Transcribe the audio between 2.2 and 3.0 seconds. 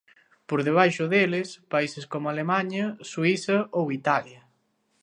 Alemaña,